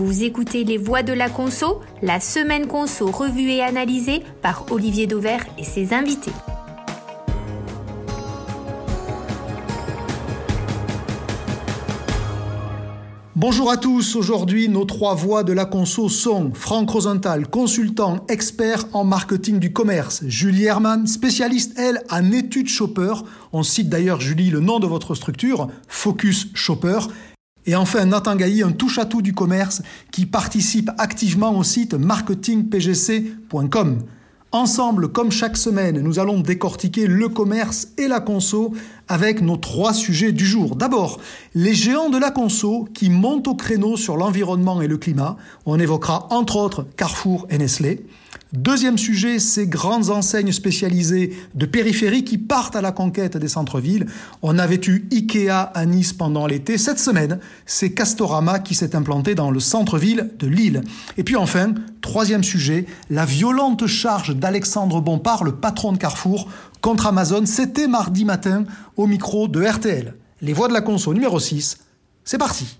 [0.00, 5.08] Vous écoutez Les Voix de la Conso, la semaine Conso revue et analysée par Olivier
[5.08, 6.30] Dauvert et ses invités.
[13.34, 18.84] Bonjour à tous, aujourd'hui nos trois voix de la conso sont Franck Rosenthal, consultant expert
[18.92, 23.14] en marketing du commerce, Julie Herman, spécialiste elle en études shopper,
[23.52, 26.98] on cite d'ailleurs Julie le nom de votre structure, Focus Shopper,
[27.66, 33.98] et enfin Nathan Gailly, un touche-à-tout du commerce qui participe activement au site marketingpgc.com.
[34.50, 38.72] Ensemble, comme chaque semaine, nous allons décortiquer le commerce et la conso
[39.06, 40.74] avec nos trois sujets du jour.
[40.74, 41.20] D'abord,
[41.54, 45.36] les géants de la conso qui montent au créneau sur l'environnement et le climat.
[45.66, 48.06] On évoquera entre autres Carrefour et Nestlé.
[48.54, 54.06] Deuxième sujet, ces grandes enseignes spécialisées de périphérie qui partent à la conquête des centres-villes.
[54.40, 56.78] On avait eu Ikea à Nice pendant l'été.
[56.78, 60.82] Cette semaine, c'est Castorama qui s'est implanté dans le centre-ville de Lille.
[61.18, 66.48] Et puis enfin, troisième sujet, la violente charge d'Alexandre Bompard, le patron de Carrefour,
[66.80, 67.44] contre Amazon.
[67.44, 68.64] C'était mardi matin
[68.96, 70.14] au micro de RTL.
[70.40, 71.78] Les voix de la conso numéro 6.
[72.24, 72.78] C'est parti.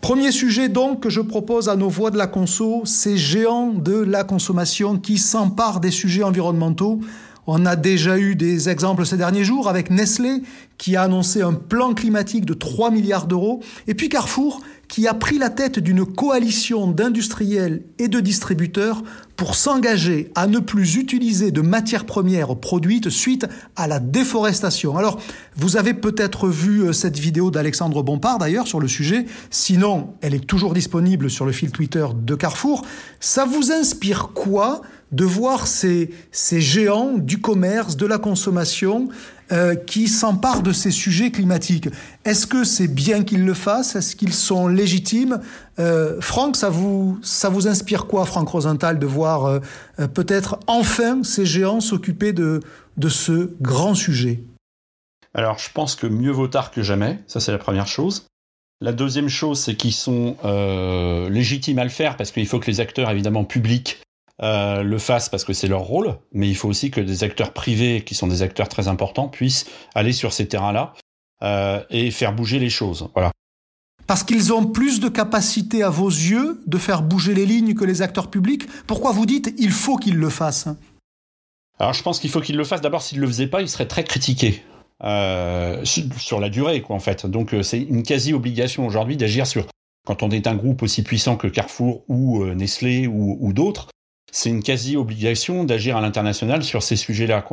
[0.00, 3.94] Premier sujet donc que je propose à nos voix de la conso, ces géants de
[3.94, 7.00] la consommation qui s'emparent des sujets environnementaux.
[7.46, 10.42] On a déjà eu des exemples ces derniers jours avec Nestlé
[10.78, 15.14] qui a annoncé un plan climatique de 3 milliards d'euros et puis Carrefour qui a
[15.14, 19.02] pris la tête d'une coalition d'industriels et de distributeurs
[19.36, 23.46] pour s'engager à ne plus utiliser de matières premières produites suite
[23.76, 24.98] à la déforestation.
[24.98, 25.20] Alors,
[25.56, 30.34] vous avez peut-être vu euh, cette vidéo d'Alexandre Bompard d'ailleurs sur le sujet, sinon elle
[30.34, 32.84] est toujours disponible sur le fil Twitter de Carrefour.
[33.20, 39.08] Ça vous inspire quoi de voir ces, géants du commerce, de la consommation,
[39.52, 41.88] euh, qui s'emparent de ces sujets climatiques.
[42.24, 43.96] Est-ce que c'est bien qu'ils le fassent?
[43.96, 45.40] Est-ce qu'ils sont légitimes?
[45.80, 47.18] Euh, Franck, ça vous,
[47.66, 49.58] inspire quoi, Franck Rosenthal, de voir euh,
[49.98, 52.60] euh, peut-être enfin ces géants s'occuper de,
[53.08, 54.44] ce grand sujet?
[55.34, 57.18] Alors, je pense que mieux vaut tard que jamais.
[57.26, 58.26] Ça, c'est la première chose.
[58.80, 60.36] La deuxième chose, c'est qu'ils sont
[61.28, 64.00] légitimes à le faire parce qu'il faut que les acteurs, évidemment, publics
[64.42, 67.52] euh, le fassent parce que c'est leur rôle, mais il faut aussi que des acteurs
[67.52, 70.94] privés, qui sont des acteurs très importants, puissent aller sur ces terrains-là
[71.42, 73.08] euh, et faire bouger les choses.
[73.14, 73.32] Voilà.
[74.06, 77.84] Parce qu'ils ont plus de capacité à vos yeux de faire bouger les lignes que
[77.84, 78.66] les acteurs publics.
[78.86, 80.68] Pourquoi vous dites il faut qu'ils le fassent?
[81.78, 82.80] Alors je pense qu'il faut qu'ils le fassent.
[82.80, 84.64] D'abord, s'ils le faisaient pas, ils seraient très critiqués.
[85.02, 87.24] Euh, sur la durée, quoi, en fait.
[87.24, 89.66] Donc, c'est une quasi-obligation aujourd'hui d'agir sur.
[90.06, 93.88] Quand on est un groupe aussi puissant que Carrefour ou euh, Nestlé ou, ou d'autres,
[94.32, 97.44] c'est une quasi-obligation d'agir à l'international sur ces sujets-là.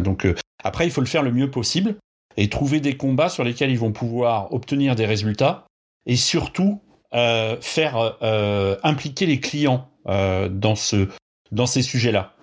[0.00, 1.96] Donc, euh, après, il faut le faire le mieux possible
[2.36, 5.66] et trouver des combats sur lesquels ils vont pouvoir obtenir des résultats
[6.06, 6.80] et surtout
[7.14, 11.06] euh, faire euh, impliquer les clients dans ce
[11.52, 12.34] dans ces sujets-là.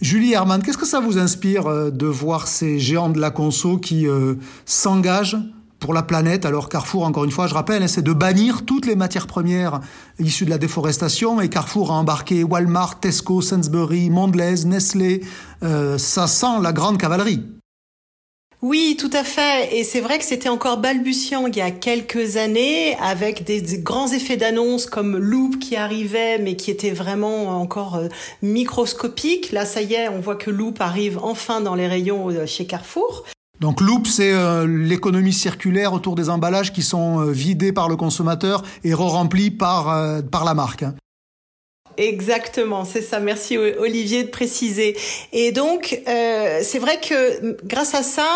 [0.00, 4.06] Julie Herman, qu'est-ce que ça vous inspire de voir ces géants de la conso qui
[4.64, 5.36] s'engagent
[5.78, 6.44] pour la planète.
[6.44, 9.80] Alors Carrefour, encore une fois, je rappelle, hein, c'est de bannir toutes les matières premières
[10.18, 11.40] issues de la déforestation.
[11.40, 15.22] Et Carrefour a embarqué Walmart, Tesco, Sainsbury, Mondelez, Nestlé.
[15.62, 17.42] Euh, ça sent la grande cavalerie.
[18.60, 19.78] Oui, tout à fait.
[19.78, 23.78] Et c'est vrai que c'était encore balbutiant il y a quelques années, avec des, des
[23.78, 28.08] grands effets d'annonce comme Loop qui arrivait, mais qui était vraiment encore euh,
[28.42, 29.52] microscopique.
[29.52, 32.66] Là, ça y est, on voit que Loop arrive enfin dans les rayons euh, chez
[32.66, 33.22] Carrefour.
[33.60, 37.96] Donc Loop, c'est euh, l'économie circulaire autour des emballages qui sont euh, vidés par le
[37.96, 40.84] consommateur et re-remplis par, euh, par la marque.
[40.84, 40.94] hein.
[41.96, 43.18] Exactement, c'est ça.
[43.18, 44.96] Merci Olivier de préciser.
[45.32, 48.28] Et donc, c'est vrai que grâce à ça,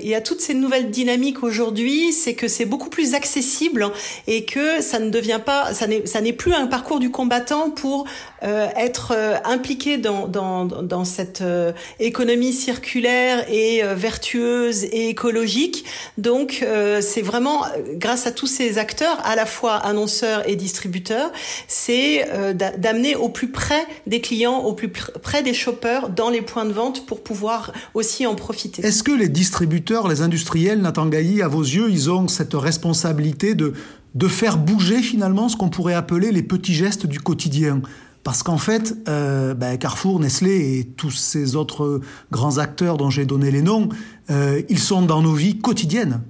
[0.00, 3.90] il y a toutes ces nouvelles dynamiques aujourd'hui, c'est que c'est beaucoup plus accessible
[4.28, 8.06] et que ça ne devient pas, ça n'est plus un parcours du combattant pour
[8.44, 15.84] euh, être euh, impliqué dans cette euh, économie circulaire et vertueuse et écologique.
[16.18, 16.64] Donc,
[17.00, 17.62] c'est vraiment
[17.94, 21.30] grâce à tous ces acteurs, à la fois annonceurs et distributeurs,
[21.68, 26.30] c'est d'a- d'amener au plus près des clients, au plus pr- près des shoppers dans
[26.30, 28.84] les points de vente pour pouvoir aussi en profiter.
[28.86, 33.54] Est-ce que les distributeurs, les industriels, Nathan Gailly, à vos yeux, ils ont cette responsabilité
[33.54, 37.82] de faire bouger finalement ce qu'on pourrait appeler les petits gestes du quotidien?
[38.24, 42.00] Parce qu'en fait, euh, ben, Carrefour, Nestlé et tous ces autres
[42.32, 43.90] grands acteurs dont j'ai donné les noms,
[44.30, 46.22] euh, ils sont dans nos vies quotidiennes.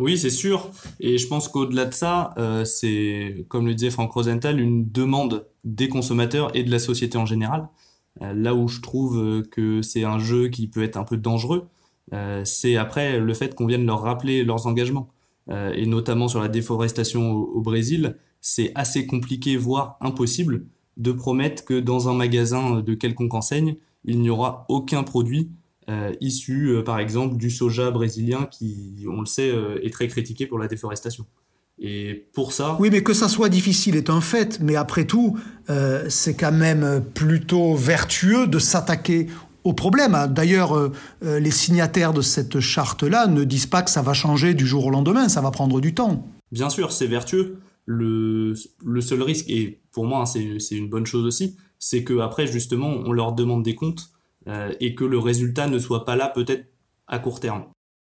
[0.00, 0.70] Oui, c'est sûr.
[0.98, 5.46] Et je pense qu'au-delà de ça, euh, c'est, comme le disait Franck Rosenthal, une demande
[5.62, 7.68] des consommateurs et de la société en général.
[8.20, 11.68] Là où je trouve que c'est un jeu qui peut être un peu dangereux,
[12.44, 15.08] c'est après le fait qu'on vienne leur rappeler leurs engagements.
[15.48, 21.78] et notamment sur la déforestation au Brésil, c'est assez compliqué, voire impossible, de promettre que
[21.78, 25.50] dans un magasin de quelconque enseigne, il n'y aura aucun produit
[25.90, 30.06] euh, issu, euh, par exemple, du soja brésilien qui, on le sait, euh, est très
[30.06, 31.26] critiqué pour la déforestation.
[31.80, 32.76] Et pour ça.
[32.78, 34.60] Oui, mais que ça soit difficile est un fait.
[34.60, 35.38] Mais après tout,
[36.10, 39.28] c'est quand même plutôt vertueux de s'attaquer
[39.64, 40.26] au problème.
[40.28, 40.90] D'ailleurs,
[41.22, 44.90] les signataires de cette charte-là ne disent pas que ça va changer du jour au
[44.90, 45.30] lendemain.
[45.30, 46.28] Ça va prendre du temps.
[46.52, 47.60] Bien sûr, c'est vertueux.
[47.86, 48.52] Le,
[48.84, 52.88] le seul risque, et pour moi, hein, c'est une bonne chose aussi, c'est qu'après, justement,
[52.88, 54.10] on leur demande des comptes
[54.46, 56.66] euh, et que le résultat ne soit pas là peut-être
[57.08, 57.64] à court terme.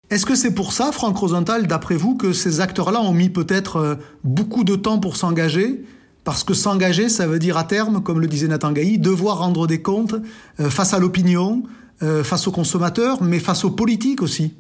[0.09, 3.75] Est-ce que c'est pour ça, Franck Rosenthal, d'après vous, que ces acteurs-là ont mis peut-être
[3.75, 5.83] euh, beaucoup de temps pour s'engager?
[6.23, 9.67] Parce que s'engager, ça veut dire à terme, comme le disait Nathan Gailly, devoir rendre
[9.67, 10.15] des comptes
[10.59, 11.63] euh, face à l'opinion,
[11.99, 14.53] face aux consommateurs, mais face aux politiques aussi.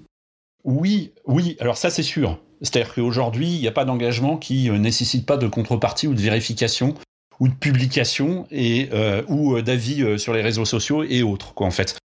[0.63, 2.39] Oui, oui, alors ça c'est sûr.
[2.63, 6.19] C'est-à-dire qu'aujourd'hui, il n'y a pas d'engagement qui ne nécessite pas de contrepartie ou de
[6.19, 6.95] vérification
[7.39, 11.53] ou de publication et euh, ou euh, d'avis euh, sur les réseaux sociaux et autres
[11.53, 11.97] quoi en fait.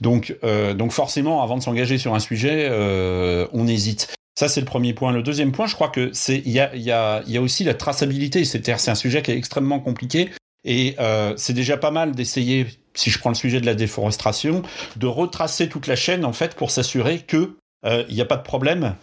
[0.00, 0.34] Donc
[0.78, 2.70] donc forcément avant de s'engager sur un sujet,
[3.52, 4.14] on hésite.
[4.34, 5.12] Ça c'est le premier point.
[5.12, 7.36] Le deuxième point, je crois que c'est il y a il y a il y
[7.36, 8.46] a aussi la traçabilité.
[8.46, 10.30] C'est-à-dire c'est un sujet qui est extrêmement compliqué
[10.64, 10.96] et
[11.36, 14.62] c'est déjà pas mal d'essayer, si je prends le sujet de la déforestation,
[14.96, 18.42] de retracer toute la chaîne en fait pour s'assurer que il n'y a pas de
[18.42, 18.94] problème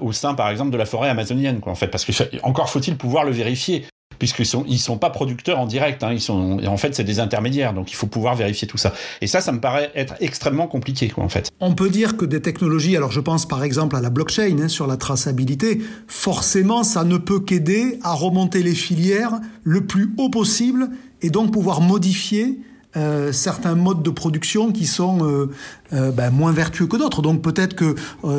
[0.00, 2.12] au sein, par exemple, de la forêt amazonienne, quoi, en fait, parce que
[2.42, 3.84] encore faut-il pouvoir le vérifier
[4.22, 7.90] puisqu'ils sont sont pas producteurs en direct, hein, ils en fait c'est des intermédiaires, donc
[7.90, 8.94] il faut pouvoir vérifier tout ça.
[9.20, 11.12] Et ça, ça me paraît être extrêmement compliqué.
[11.58, 14.68] On peut dire que des technologies, alors je pense par exemple à la blockchain hein,
[14.68, 20.30] sur la traçabilité, forcément, ça ne peut qu'aider à remonter les filières le plus haut
[20.30, 20.90] possible
[21.20, 22.60] et donc pouvoir modifier
[22.94, 25.50] euh, certains modes de production qui sont euh,
[25.94, 27.22] euh, ben, moins vertueux que d'autres.
[27.22, 27.94] Donc peut-être que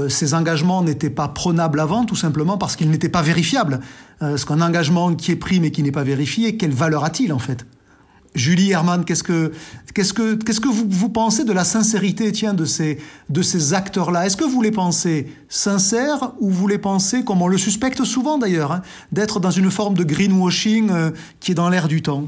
[0.10, 3.80] ces engagements n'étaient pas prenables avant, tout simplement parce qu'ils n'étaient pas vérifiables.
[4.20, 7.40] parce qu'un engagement qui est pris mais qui n'est pas vérifié, quelle valeur a-t-il en
[7.40, 7.66] fait?
[8.36, 9.52] Julie Herman, qu'est-ce que
[9.94, 13.74] qu'est-ce que qu'est-ce que vous, vous pensez de la sincérité, tiens, de ces de ces
[13.74, 14.26] acteurs-là?
[14.26, 18.40] Est-ce que vous les pensez sincères ou vous les pensez, comme on le suspecte souvent
[18.40, 20.92] d'ailleurs, hein, d'être dans une forme de greenwashing
[21.40, 22.28] qui est dans l'air du temps?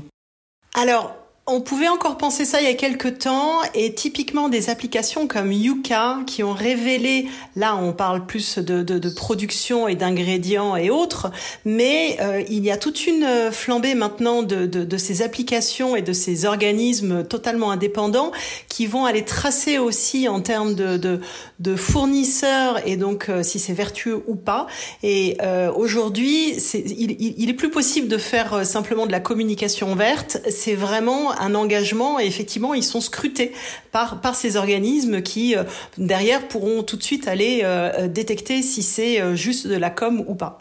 [0.75, 1.15] Alors,
[1.47, 5.51] on pouvait encore penser ça il y a quelques temps et typiquement des applications comme
[5.51, 11.31] Yuka qui ont révélé, là on parle plus de, de, production et d'ingrédients et autres,
[11.63, 16.13] mais euh, il y a toute une flambée maintenant de, de, ces applications et de
[16.13, 18.31] ces organismes totalement indépendants
[18.67, 21.21] qui vont aller tracer aussi en termes de,
[21.59, 24.67] de, fournisseurs et donc euh, si c'est vertueux ou pas.
[25.03, 30.37] Et euh, aujourd'hui, il, il est plus possible de faire simplement de la communication verte,
[30.49, 33.51] c'est vraiment un engagement et effectivement ils sont scrutés
[33.91, 35.63] par par ces organismes qui euh,
[35.97, 40.23] derrière pourront tout de suite aller euh, euh, détecter si c'est juste de la com
[40.27, 40.59] ou pas.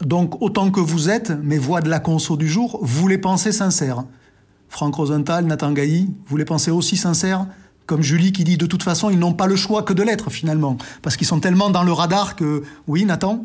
[0.00, 3.52] Donc autant que vous êtes mes voix de la conso du jour, vous les pensez
[3.52, 4.04] sincères.
[4.68, 7.46] Franck Rosenthal, Nathan Gailly, vous les pensez aussi sincères?
[7.86, 10.30] Comme Julie qui dit de toute façon ils n'ont pas le choix que de l'être
[10.30, 13.44] finalement parce qu'ils sont tellement dans le radar que oui Nathan?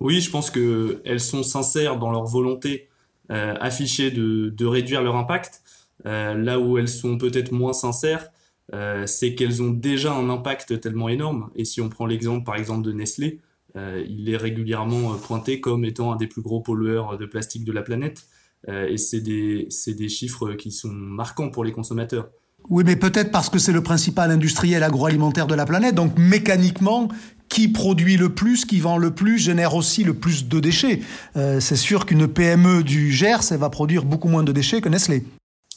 [0.00, 2.88] Oui, je pense que elles sont sincères dans leur volonté
[3.28, 5.62] affichée de, de réduire leur impact.
[6.06, 8.28] Euh, là où elles sont peut-être moins sincères,
[8.74, 11.50] euh, c'est qu'elles ont déjà un impact tellement énorme.
[11.54, 13.40] Et si on prend l'exemple par exemple de Nestlé,
[13.76, 17.72] euh, il est régulièrement pointé comme étant un des plus gros pollueurs de plastique de
[17.72, 18.26] la planète.
[18.68, 22.28] et c'est des, des chiffres qui sont marquants pour les consommateurs.
[22.70, 27.08] Oui, mais peut-être parce que c'est le principal industriel agroalimentaire de la planète, donc mécaniquement,
[27.48, 31.00] qui produit le plus, qui vend le plus, génère aussi le plus de déchets.
[31.34, 35.24] c'est sûr qu'une PME du Gers, elle va produire beaucoup moins de déchets que Nestlé.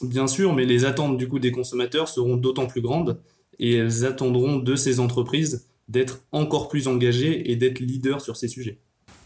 [0.02, 3.18] Bien sûr, mais les attentes du coup des consommateurs seront d'autant plus grandes
[3.58, 8.48] et elles attendront de ces entreprises d'être encore plus engagées et d'être leaders sur ces
[8.48, 8.78] sujets.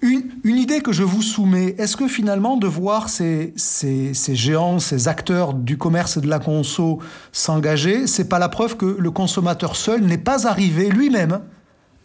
[0.02, 3.52] Une, idée que je vous soumets, est-ce que finalement de voir ces,
[4.33, 7.00] géants, ces acteurs du commerce et de la conso
[7.33, 11.40] s'engager, c'est pas la preuve que le consommateur seul n'est pas arrivé lui-même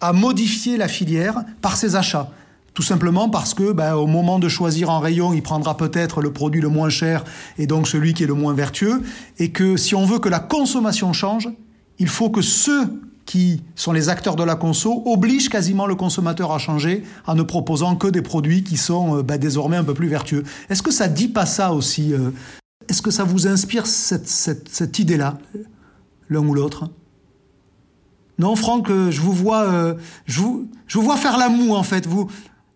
[0.01, 2.29] à modifier la filière par ses achats?
[2.73, 6.33] Tout simplement parce que ben, au moment de choisir en rayon, il prendra peut-être le
[6.33, 7.23] produit le moins cher
[7.57, 9.01] et donc celui qui est le moins vertueux,
[9.39, 11.47] et que si on veut que la consommation change,
[11.97, 12.89] il faut que ceux
[13.25, 17.43] qui sont les acteurs de la conso obligent quasiment le consommateur à changer en ne
[17.43, 20.43] proposant que des produits qui sont ben, désormais un peu plus vertueux.
[20.69, 22.31] Est-ce que ça dit pas ça aussi euh,
[22.87, 25.37] Est-ce que ça vous inspire cette, cette, cette idée-là,
[26.29, 26.89] l'un ou l'autre?
[28.37, 31.83] Non, Franck, euh, je vous vois, je vous, je vous vois faire la moue en
[31.83, 32.05] fait.
[32.05, 32.29] Vous,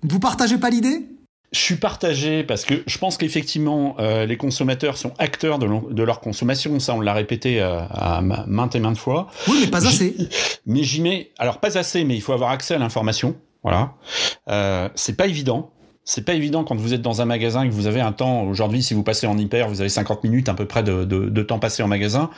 [0.03, 1.08] vous partagez pas l'idée?
[1.51, 6.19] Je suis partagé parce que je pense qu'effectivement euh, les consommateurs sont acteurs de, leur
[6.19, 6.79] consommation.
[6.79, 9.27] Ça, on l'a répété euh, à maintes et maintes fois.
[9.47, 10.15] Oui, mais pas assez.
[10.65, 13.35] Mais j'y mets alors pas assez, mais il faut avoir accès à l'information.
[13.63, 13.93] Voilà.
[14.49, 15.71] Euh, c'est pas évident.
[16.05, 18.43] C'est pas évident quand vous êtes dans un magasin et que vous avez un temps.
[18.43, 21.29] Aujourd'hui, si vous passez en hyper, vous avez 50 minutes à peu près de, de,
[21.29, 22.31] de temps passé en magasin.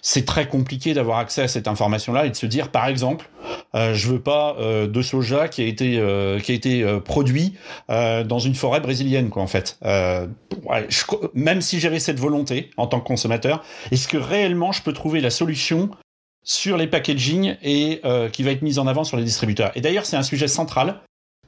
[0.00, 3.28] C'est très compliqué d'avoir accès à cette information-là et de se dire, par exemple,
[3.74, 7.00] euh, je veux pas euh, de soja qui a été euh, qui a été euh,
[7.00, 7.54] produit
[7.90, 9.78] euh, dans une forêt brésilienne, quoi, en fait.
[9.82, 11.02] Ouais, je,
[11.34, 15.20] même si j'avais cette volonté en tant que consommateur, est-ce que réellement je peux trouver
[15.20, 15.90] la solution
[16.42, 18.00] sur les packaging et
[18.32, 19.72] qui va être mise en avant sur les distributeurs?
[19.74, 21.00] Et d'ailleurs, c'est un sujet central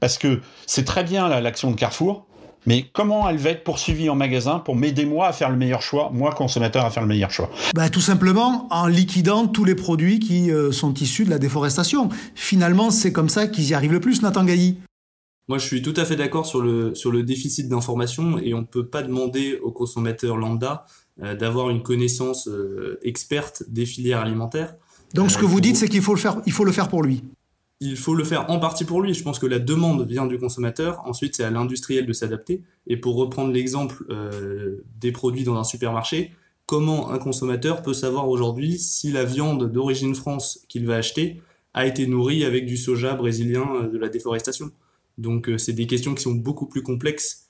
[0.03, 2.27] parce que c'est très bien l'action de Carrefour,
[2.67, 5.81] mais comment elle va être poursuivie en magasin pour m'aider moi à faire le meilleur
[5.81, 7.49] choix, moi consommateur à faire le meilleur choix?
[7.73, 12.09] Bah, Tout simplement en liquidant tous les produits qui euh, sont issus de la déforestation.
[12.35, 14.79] Finalement, c'est comme ça qu'ils y arrivent le plus, Nathan Gailly.
[15.47, 18.63] Moi, je suis tout à fait d'accord sur le, sur le déficit d'information et on
[18.63, 20.85] ne peut pas demander aux consommateurs lambda
[21.23, 24.75] euh, d'avoir une connaissance euh, experte des filières alimentaires.
[25.15, 27.05] Donc, ce que vous dites, c'est qu'il faut, le faire, il faut le faire pour
[27.05, 27.23] lui
[27.83, 29.13] il faut le faire en partie pour lui.
[29.13, 31.03] Je pense que la demande vient du consommateur.
[31.05, 32.63] Ensuite, c'est à l'industriel de s'adapter.
[32.87, 36.33] Et pour reprendre l'exemple euh, des produits dans un supermarché,
[36.67, 41.43] comment un consommateur peut savoir aujourd'hui si la viande d'origine France qu'il va acheter
[41.75, 44.71] a été nourrie avec du soja brésilien euh, de la déforestation?
[45.19, 47.49] Donc, euh, c'est des questions qui sont beaucoup plus complexes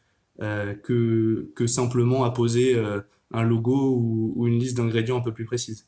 [0.82, 2.74] que, simplement à poser
[3.32, 5.86] un logo ou une liste d'ingrédients un peu plus précise.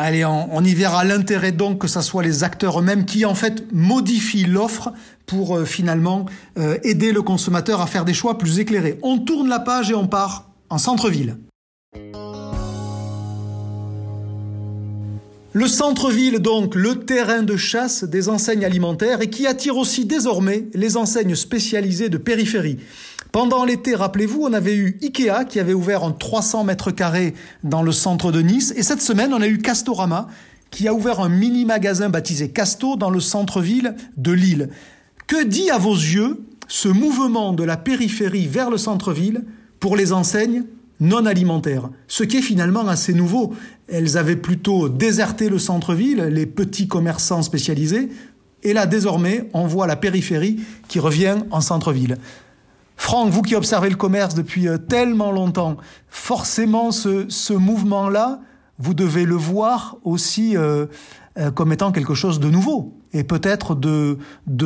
[0.00, 3.64] Allez, on, y verra l'intérêt donc que ce soit les acteurs eux-mêmes qui en fait
[3.72, 4.92] modifient l'offre
[5.26, 6.24] pour euh, finalement
[6.56, 9.00] euh, aider le consommateur à faire des choix plus éclairés.
[9.02, 11.36] On tourne la page et on part en centre-ville.
[15.52, 20.68] Le centre-ville, donc, le terrain de chasse des enseignes alimentaires et qui attire aussi désormais
[20.74, 22.78] les enseignes spécialisées de périphérie.
[23.32, 27.82] Pendant l'été, rappelez-vous, on avait eu Ikea qui avait ouvert en 300 mètres carrés dans
[27.82, 28.72] le centre de Nice.
[28.76, 30.28] Et cette semaine, on a eu Castorama
[30.70, 34.70] qui a ouvert un mini magasin baptisé Casto dans le centre-ville de Lille.
[35.26, 39.44] Que dit à vos yeux ce mouvement de la périphérie vers le centre-ville
[39.80, 40.64] pour les enseignes
[41.00, 41.90] non alimentaires?
[42.06, 43.54] Ce qui est finalement assez nouveau.
[43.88, 48.08] Elles avaient plutôt déserté le centre-ville, les petits commerçants spécialisés.
[48.62, 52.16] Et là, désormais, on voit la périphérie qui revient en centre-ville.
[52.98, 55.76] Franck, vous qui observez le commerce depuis euh, tellement longtemps,
[56.08, 58.40] forcément ce, mouvement-là,
[58.78, 60.86] vous devez le voir aussi euh,
[61.38, 64.18] euh, comme étant quelque chose de nouveau et peut-être de,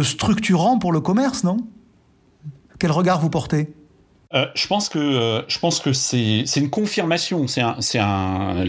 [0.02, 1.58] structurant pour le commerce, non?
[2.80, 3.72] Quel regard vous portez?
[4.54, 7.46] Je pense que je pense que c'est une confirmation.
[7.46, 8.64] C'est un c'est un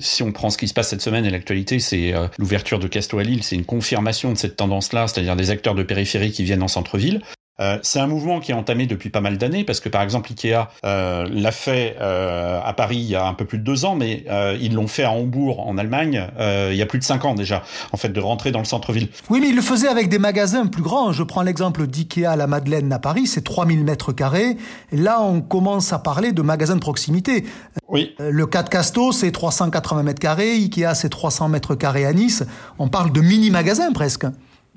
[0.00, 3.16] si on prend ce qui se passe cette semaine et l'actualité, c'est l'ouverture de Casto
[3.20, 3.44] à Lille.
[3.44, 7.22] C'est une confirmation de cette tendance-là, c'est-à-dire des acteurs de périphérie qui viennent en centre-ville.
[7.60, 10.32] Euh, c'est un mouvement qui est entamé depuis pas mal d'années parce que par exemple
[10.32, 13.84] Ikea euh, l'a fait euh, à Paris il y a un peu plus de deux
[13.84, 14.24] ans, mais
[14.60, 17.62] ils l'ont fait à Hambourg en Allemagne il y a plus de cinq ans déjà,
[17.92, 19.08] en fait de rentrer dans le centre-ville.
[19.30, 21.12] Oui, mais ils le faisaient avec des magasins plus grands.
[21.12, 24.56] Je prends l'exemple d'Ikea à la Madeleine à Paris, c'est 3000 mètres carrés.
[24.92, 27.44] Là, on commence à parler de magasins de proximité.
[27.88, 28.14] Oui.
[28.18, 30.52] Le 4 Casto, c'est 380 mètres carrés.
[30.52, 32.44] Ikea, c'est 300 mètres carrés à Nice.
[32.78, 34.26] On parle de mini-magasins presque.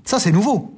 [0.06, 0.78] Ça, c'est nouveau.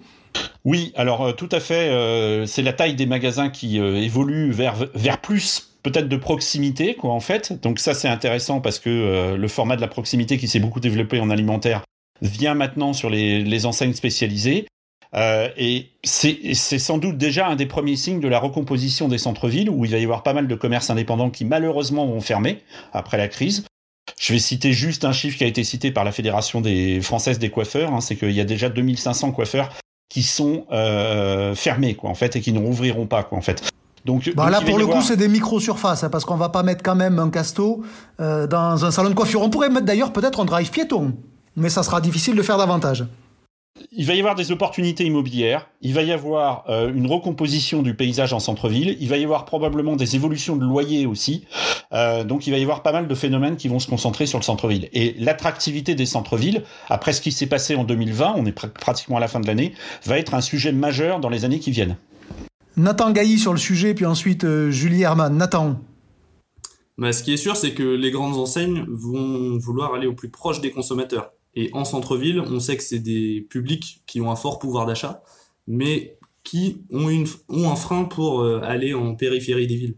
[0.66, 1.90] Oui, alors euh, tout à fait.
[1.90, 6.96] Euh, c'est la taille des magasins qui euh, évolue vers vers plus peut-être de proximité,
[6.96, 7.62] quoi, en fait.
[7.62, 11.22] Donc ça, c'est intéressant parce que le format de la proximité qui s'est beaucoup développé
[11.22, 11.84] en alimentaire
[12.22, 14.68] vient maintenant sur les, les enseignes spécialisées.
[15.16, 19.86] et c'est sans doute déjà un des premiers signes de la recomposition des centres-villes où
[19.86, 23.30] il va y avoir pas mal de commerces indépendants qui malheureusement vont fermer après la
[23.30, 23.66] crise.
[24.20, 27.40] Je vais citer juste un chiffre qui a été cité par la Fédération des françaises
[27.40, 29.70] des coiffeurs, hein, c'est qu'il y a déjà 2500 coiffeurs
[30.10, 33.63] qui sont euh, fermés quoi en fait et qui ne rouvriront pas quoi en fait.
[34.06, 36.84] Donc, bah là, pour le coup, c'est des micro-surfaces, hein, parce qu'on va pas mettre
[36.84, 37.84] quand même un casto
[38.22, 39.42] euh, dans un salon de coiffure.
[39.42, 41.16] On pourrait mettre d'ailleurs peut-être un drive piéton,
[41.58, 43.06] mais ça sera difficile de faire davantage
[43.92, 47.96] il va y avoir des opportunités immobilières, il va y avoir euh, une recomposition du
[47.96, 51.46] paysage en centre-ville, il va y avoir probablement des évolutions de loyers aussi,
[51.94, 54.38] euh, donc il va y avoir pas mal de phénomènes qui vont se concentrer sur
[54.38, 54.90] le centre-ville.
[54.94, 59.20] Et l'attractivité des centres-villes, après ce qui s'est passé en 2020, on est pratiquement à
[59.20, 59.74] la fin de l'année,
[60.06, 61.98] va être un sujet majeur dans les années qui viennent.
[62.78, 65.36] Nathan Gailly sur le sujet, puis ensuite euh, Julie Herman.
[65.36, 65.80] Nathan
[66.98, 70.30] bah, Ce qui est sûr, c'est que les grandes enseignes vont vouloir aller au plus
[70.30, 71.32] proche des consommateurs.
[71.56, 75.24] Et en centre-ville, on sait que c'est des publics qui ont un fort pouvoir d'achat,
[75.68, 79.96] mais qui ont, une, ont un frein pour euh, aller en périphérie des villes.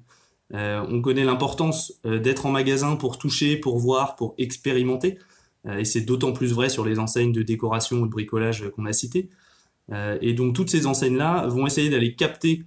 [0.53, 5.17] Euh, on connaît l'importance euh, d'être en magasin pour toucher, pour voir, pour expérimenter.
[5.77, 8.93] et c'est d'autant plus vrai sur les enseignes de décoration ou de bricolage qu'on a
[8.93, 9.29] citées.
[10.21, 12.63] et donc toutes ces enseignes-là vont essayer d'aller capter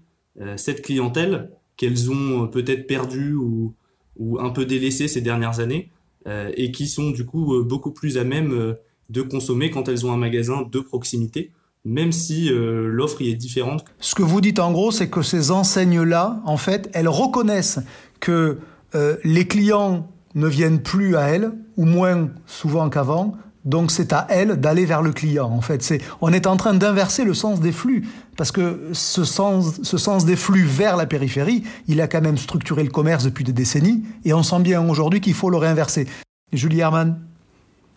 [0.56, 3.74] cette clientèle qu'elles ont peut-être perdue ou,
[4.16, 5.90] ou un peu délaissée ces dernières années
[6.26, 8.74] et qui sont du coup euh, beaucoup plus à même euh,
[9.10, 11.52] de consommer quand elles ont un magasin de proximité
[11.86, 13.84] même si l'offre y est différente.
[14.00, 17.78] Ce que vous dites en gros, c'est que ces enseignes-là, en fait, elles reconnaissent
[18.20, 18.56] que
[19.22, 24.60] les clients ne viennent plus à elles, ou moins souvent qu'avant, donc c'est à elle
[24.60, 25.50] d'aller vers le client.
[25.50, 29.80] En fait, on est en train d'inverser le sens des flux parce que ce sens,
[29.82, 33.44] ce sens des flux vers la périphérie, il a quand même structuré le commerce depuis
[33.44, 36.06] des décennies et on sent bien aujourd'hui qu'il faut le réinverser.
[36.52, 37.20] Julie Herman.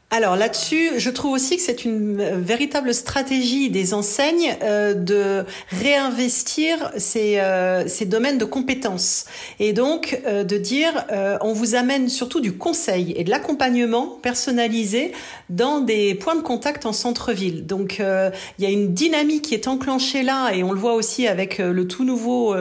[0.10, 5.44] Alors là-dessus, je trouve aussi que c'est une euh, véritable stratégie des enseignes euh, de
[5.70, 9.26] réinvestir ces, euh, ces, domaines de compétences
[9.60, 11.06] et donc de dire
[11.42, 15.12] on vous amène surtout du conseil et de l'accompagnement personnalisé
[15.50, 17.66] dans des points de contact en centre-ville.
[17.66, 21.28] Donc il y a une dynamique qui est enclenchée là et on le voit aussi
[21.28, 22.56] avec le tout nouveau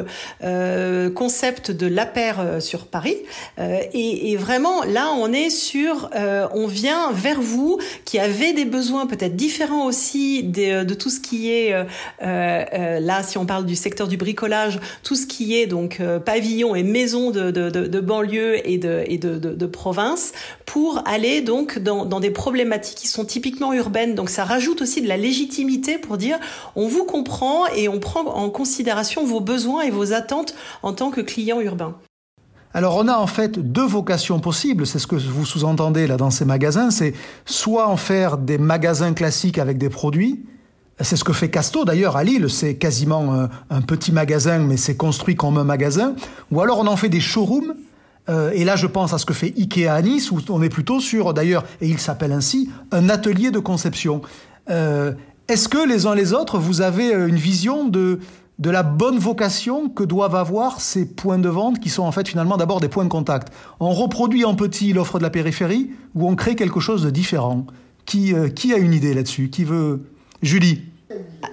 [1.15, 3.19] concept de l'APER sur Paris
[3.59, 6.11] et, et, vraiment là on est sur
[6.53, 11.21] on vient vers vous qui avez des besoins peut-être différents aussi de, de, tout ce
[11.21, 11.85] qui est euh,
[12.23, 16.19] euh, là si on parle du secteur du bricolage tout ce qui est donc euh,
[16.19, 20.33] pavillon et maison de, de, de, banlieue et de, et de, de, province
[20.65, 25.03] pour aller donc dans, dans des problématiques qui sont typiquement urbaines donc ça rajoute aussi
[25.03, 26.39] de la légitimité pour dire
[26.77, 31.11] on vous comprend et on prend en considération vos besoins et vos attentes en tant
[31.11, 31.97] que client urbain.
[32.77, 36.29] Alors on a en fait deux vocations possibles, c'est ce que vous sous-entendez là dans
[36.29, 37.15] ces magasins, c'est
[37.47, 40.45] soit en faire des magasins classiques avec des produits,
[41.01, 44.95] c'est ce que fait Casto d'ailleurs à Lille, c'est quasiment un, petit magasin mais c'est
[44.95, 46.17] construit comme un magasin,
[46.51, 47.77] ou alors on en fait des showrooms,
[48.29, 50.69] euh, et là je pense à ce que fait Ikea à Nice, où on est
[50.69, 54.21] plutôt sur d'ailleurs, et il s'appelle ainsi, un atelier de conception.
[54.69, 55.15] Euh,
[55.49, 58.21] Est-ce que les uns les autres, vous avez euh, une vision de
[58.59, 62.27] de la bonne vocation que doivent avoir ces points de vente qui sont en fait
[62.27, 63.53] finalement d'abord des points de contact.
[63.81, 67.67] On reproduit en petit l'offre de la périphérie ou on crée quelque chose de différent.
[68.07, 69.51] Qui, euh, qui a une idée là-dessus?
[69.51, 70.05] Qui veut?
[70.43, 70.83] Julie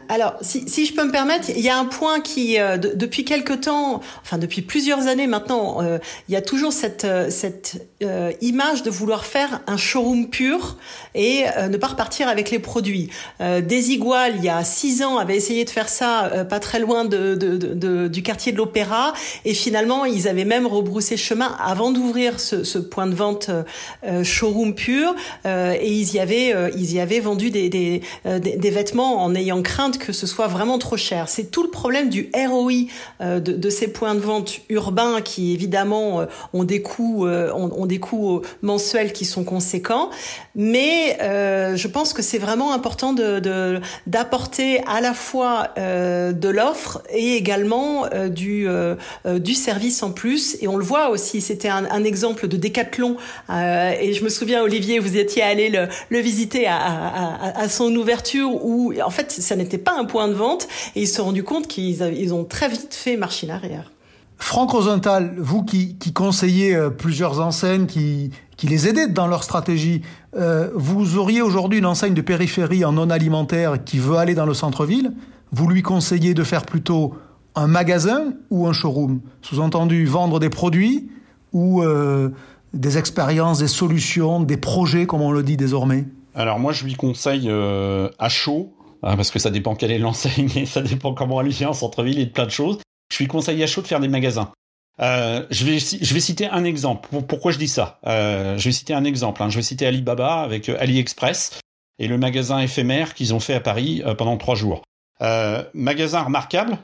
[0.09, 3.53] alors, si, je peux me permettre, il y a un point qui, euh, depuis quelque
[3.53, 8.89] temps, enfin depuis plusieurs années maintenant, euh, il y a toujours cette, euh, image de
[8.89, 10.77] vouloir faire un showroom pur
[11.15, 13.09] et ne pas repartir avec les produits.
[13.39, 18.23] Desigual, il y a six ans, avait essayé de faire ça pas très loin du
[18.23, 19.13] quartier de l'Opéra
[19.45, 23.49] et finalement, ils avaient même rebroussé chemin avant d'ouvrir ce, point de vente
[24.23, 30.13] showroom pur et ils y avaient, ils y avaient vendu des, vêtements en ayant que
[30.13, 31.27] ce soit vraiment trop cher.
[31.27, 32.71] C'est tout le problème du ROI
[33.21, 37.85] euh, de, ces points de vente urbains qui évidemment euh, ont des coûts, euh, ont,
[37.85, 40.09] des coûts mensuels qui sont conséquents.
[40.55, 41.17] Mais
[41.75, 48.05] je pense que c'est vraiment important de d'apporter à la fois de l'offre et également
[48.29, 48.67] du
[49.25, 50.57] du service en plus.
[50.61, 51.41] Et on le voit aussi.
[51.41, 53.17] C'était un, exemple de décathlon.
[53.49, 58.93] et je me souviens, Olivier, vous étiez allé le, visiter à, à, son ouverture où
[59.03, 61.67] en fait ça n'était pas un point de vente et ils se sont rendus compte
[61.67, 63.93] qu'ils ils ont très vite fait marche arrière.
[64.43, 69.41] Franck Rosenthal, vous qui, qui conseillez euh, plusieurs enseignes, qui, qui les aidez dans leur
[69.41, 70.01] stratégie,
[70.35, 74.45] euh, vous auriez aujourd'hui une enseigne de périphérie en non alimentaire qui veut aller dans
[74.45, 75.13] le centre-ville,
[75.53, 77.13] vous lui conseillez de faire plutôt
[77.55, 79.21] un magasin ou un showroom?
[79.41, 81.09] Sous-entendu, vendre des produits
[81.53, 82.29] ou euh,
[82.73, 86.03] des expériences, des solutions, des projets, comme on le dit désormais?
[86.35, 90.65] Alors moi, je lui conseille à chaud parce que ça dépend quelle est l'enseigne et
[90.65, 92.79] ça dépend comment elle vient en centre-ville et de plein de choses.
[93.11, 94.51] Je suis conseillé à chaud de faire des magasins.
[94.99, 97.09] Euh, je, vais, je vais citer un exemple.
[97.27, 97.99] Pourquoi je dis ça?
[98.05, 99.41] Euh, Je vais citer un exemple.
[99.41, 99.49] Hein.
[99.49, 101.59] Je vais citer Alibaba avec euh, AliExpress
[101.99, 104.83] et le magasin éphémère qu'ils ont fait à Paris euh, pendant trois jours.
[105.21, 106.77] Euh, magasin remarquable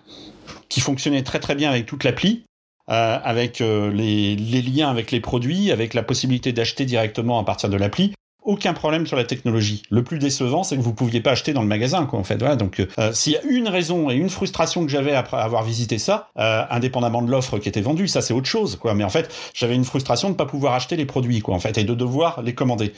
[0.69, 2.43] qui fonctionnait très très bien avec toute l'appli,
[2.87, 8.13] avec les liens avec les produits, avec la possibilité d'acheter directement à partir de l'appli
[8.49, 9.83] aucun problème sur la technologie.
[9.91, 12.17] Le plus décevant, c'est que vous pouviez pas acheter dans le magasin, quoi.
[12.17, 12.55] En fait, voilà.
[12.55, 15.99] Donc, euh, s'il y a une raison et une frustration que j'avais après avoir visité
[15.99, 18.95] ça, euh, indépendamment de l'offre qui était vendue, ça c'est autre chose, quoi.
[18.95, 21.77] Mais en fait, j'avais une frustration de pas pouvoir acheter les produits, quoi, en fait,
[21.77, 22.93] et de devoir les commander.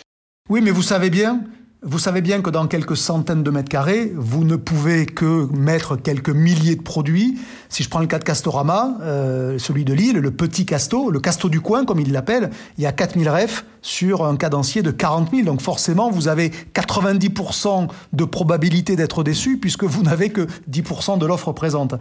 [0.49, 1.43] Oui, mais vous savez bien,
[1.83, 5.95] vous savez bien que dans quelques centaines de mètres carrés, vous ne pouvez que mettre
[5.95, 7.39] quelques milliers de produits.
[7.69, 11.19] Si je prends le cas de Castorama, euh, celui de Lille, le petit Casto, le
[11.19, 14.91] Casto du coin, comme il l'appelle, il y a 4000 refs sur un cadencier de
[14.91, 15.43] 40 000.
[15.43, 21.25] Donc forcément, vous avez 90% de probabilité d'être déçu puisque vous n'avez que 10% de
[21.25, 21.95] l'offre présente.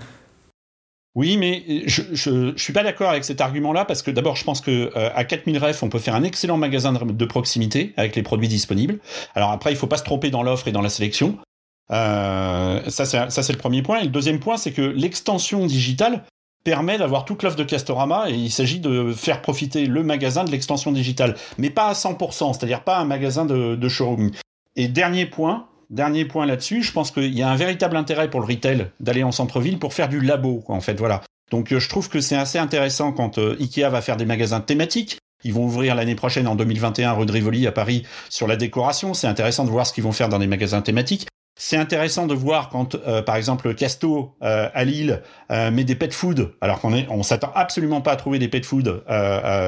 [1.17, 4.61] Oui, mais je, je, suis pas d'accord avec cet argument-là parce que d'abord, je pense
[4.61, 8.23] que euh, à 4000 refs, on peut faire un excellent magasin de, proximité avec les
[8.23, 9.01] produits disponibles.
[9.35, 11.39] Alors après, il faut pas se tromper dans l'offre et dans la sélection.
[11.91, 13.99] Euh, ça, c'est le premier point.
[13.99, 16.25] Et le deuxième point, c'est que l'extension digitale
[16.63, 20.51] permet d'avoir toute l'offre de Castorama et il s'agit de faire profiter le magasin de
[20.53, 24.31] l'extension digitale, mais pas à 100%, c'est-à-dire pas un magasin de, de showroom.
[24.77, 28.41] Et dernier point, dernier point là-dessus, je pense qu'il y a un véritable intérêt pour
[28.41, 31.23] le retail d'aller en centre-ville pour faire du labo, en fait, voilà.
[31.51, 35.19] Donc je trouve que c'est assez intéressant quand Ikea va faire des magasins thématiques.
[35.43, 39.15] Ils vont ouvrir l'année prochaine en 2021 rue de Rivoli à Paris sur la décoration.
[39.15, 41.27] C'est intéressant de voir ce qu'ils vont faire dans des magasins thématiques.
[41.63, 45.21] C'est intéressant de voir quand, euh, par exemple, Casto euh, à Lille
[45.53, 48.49] euh, met des pet food, alors qu'on est, on s'attend absolument pas à trouver des
[48.49, 49.03] pet food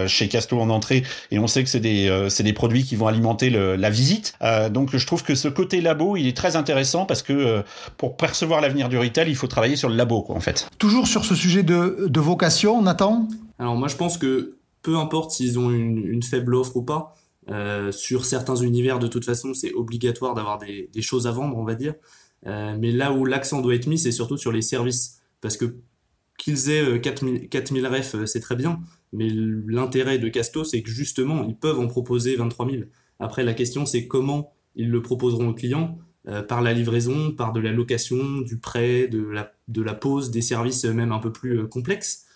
[0.07, 3.09] chez Casto en entrée, et on sait que c'est des, c'est des produits qui vont
[3.09, 4.33] alimenter le, la visite.
[4.71, 7.63] donc, je trouve que ce côté labo, il est très intéressant parce que
[7.99, 10.69] pour percevoir l'avenir du retail, il faut travailler sur le labo, quoi, en fait.
[10.79, 13.29] Toujours sur ce sujet de, de vocation, Nathan?
[13.59, 17.15] Alors moi, je pense que peu importe s'ils ont une, une faible offre ou pas,
[17.51, 21.65] euh, sur certains univers, de toute façon, c'est obligatoire d'avoir des, choses à vendre, on
[21.65, 21.95] va dire.
[22.47, 25.21] Euh, mais là où l'accent doit être mis, c'est surtout sur les services.
[25.41, 25.77] Parce que
[26.39, 28.81] qu'ils aient 4000, 4000 refs, c'est très bien.
[29.13, 32.83] Mais l'intérêt de Casto, c'est que justement, ils peuvent en proposer 23 000.
[33.19, 37.53] Après, la question, c'est comment ils le proposeront aux clients euh, par la livraison, par
[37.53, 41.33] de la location, du prêt, de la, de la pose, des services même un peu
[41.33, 42.27] plus complexes.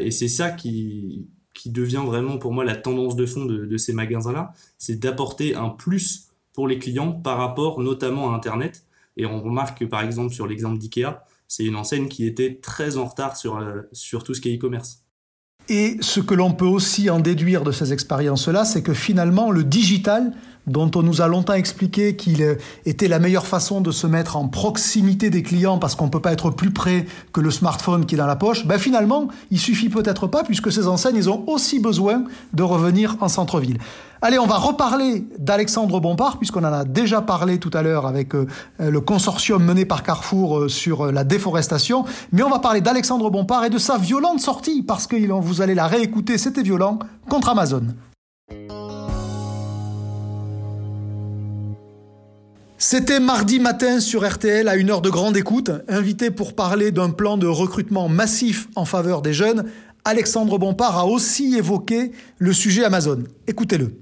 [0.00, 3.92] Et c'est ça qui, qui devient vraiment pour moi la tendance de fond de, ces
[3.92, 8.84] magasins-là, c'est d'apporter un plus pour les clients par rapport notamment à Internet.
[9.16, 12.96] Et on remarque que par exemple sur l'exemple d'IKEA, c'est une enseigne qui était très
[12.96, 13.82] en retard sur, euh,
[14.24, 15.02] tout ce qui est e-commerce.
[15.70, 19.64] Et ce que l'on peut aussi en déduire de ces expériences-là, c'est que finalement, le
[19.64, 20.32] digital
[20.68, 24.48] dont on nous a longtemps expliqué qu'il était la meilleure façon de se mettre en
[24.48, 28.14] proximité des clients parce qu'on ne peut pas être plus près que le smartphone qui
[28.14, 31.44] est dans la poche, ben finalement, il suffit peut-être pas puisque ces enseignes, ils ont
[31.46, 33.78] aussi besoin de revenir en centre-ville.
[34.20, 38.34] Allez, on va reparler d'Alexandre Bompard puisqu'on en a déjà parlé tout à l'heure avec
[38.34, 38.46] euh,
[38.80, 43.30] le consortium mené par Carrefour euh, sur euh, la déforestation, mais on va parler d'Alexandre
[43.30, 47.50] Bompard et de sa violente sortie parce que vous allez la réécouter, c'était violent, contre
[47.50, 47.82] Amazon.
[52.90, 57.10] C'était mardi matin sur RTL à une heure de grande écoute, invité pour parler d'un
[57.10, 59.70] plan de recrutement massif en faveur des jeunes.
[60.06, 63.24] Alexandre Bompard a aussi évoqué le sujet Amazon.
[63.46, 63.92] Écoutez-le.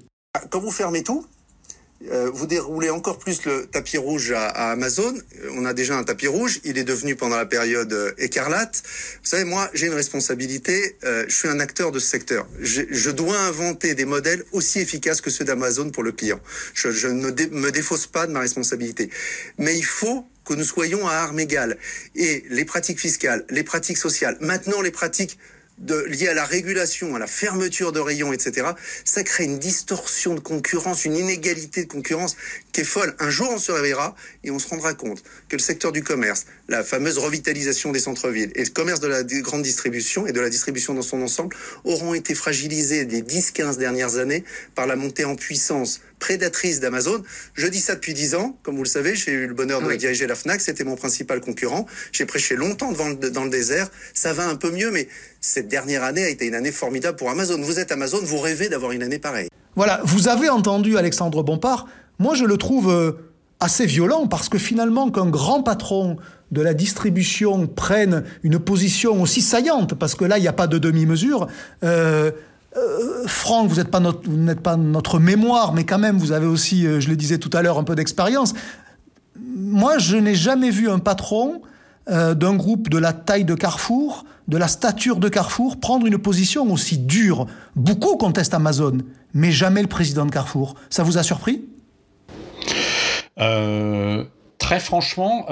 [0.51, 1.27] Quand vous fermez tout,
[2.33, 5.15] vous déroulez encore plus le tapis rouge à, Amazon.
[5.53, 6.61] On a déjà un tapis rouge.
[6.65, 8.83] Il est devenu pendant la période euh, écarlate.
[9.23, 10.97] Vous savez, moi, j'ai une responsabilité.
[11.05, 12.47] Euh, je suis un acteur de ce secteur.
[12.61, 16.41] Je, dois inventer des modèles aussi efficaces que ceux d'Amazon pour le client.
[16.75, 19.11] Je ne me défausse pas de ma responsabilité.
[19.59, 21.77] Mais il faut que nous soyons à armes égales.
[22.15, 25.39] Et les pratiques fiscales, les pratiques sociales, maintenant les pratiques
[25.79, 28.69] de, lié à la régulation, à la fermeture de rayons, etc.,
[29.05, 32.37] ça crée une distorsion de concurrence, une inégalité de concurrence
[32.73, 33.15] qui est folle.
[33.19, 36.47] Un jour, on se réveillera et on se rendra compte que le secteur du commerce,
[36.69, 40.51] la fameuse revitalisation des centres-villes et le commerce de la grande distribution et de la
[40.51, 45.37] distribution dans son ensemble auront été fragilisés des 10-15 dernières années par la montée en
[45.37, 47.23] puissance prédatrice d'Amazon.
[47.55, 48.57] Je dis ça depuis dix ans.
[48.63, 50.61] Comme vous le savez, j'ai eu le bonheur de diriger la FNAC.
[50.61, 51.87] C'était mon principal concurrent.
[52.13, 53.89] J'ai prêché longtemps devant dans le désert.
[54.15, 55.09] Ça va un peu mieux, mais
[55.41, 57.61] cette dernière année a été une année formidable pour Amazon.
[57.61, 59.49] Vous êtes Amazon, vous rêvez d'avoir une année pareille.
[59.75, 61.87] Voilà, vous avez entendu Alexandre Bompard.
[62.19, 63.13] Moi, je le trouve euh,
[63.61, 66.17] assez violent parce que finalement, qu'un grand patron
[66.51, 70.67] de la distribution prenne une position aussi saillante, parce que là, il n'y a pas
[70.67, 71.49] de demi-mesure,
[71.85, 72.31] euh,
[72.77, 74.23] euh, Franck, vous n'êtes pas, notre,
[74.61, 77.63] pas notre mémoire, mais quand même, vous avez aussi, euh, je le disais tout à
[77.63, 78.55] l'heure, un peu d'expérience.
[79.39, 81.63] Moi, je n'ai jamais vu un patron
[82.11, 86.19] euh, d'un groupe de la taille de Carrefour, de la stature de Carrefour, prendre une
[86.19, 87.47] position aussi dure.
[87.75, 88.99] Beaucoup contestent Amazon,
[89.33, 90.75] mais jamais le président de Carrefour.
[90.91, 91.65] Ça vous a surpris?
[94.67, 95.47] Très franchement,